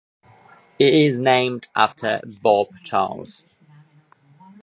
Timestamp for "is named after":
0.95-2.21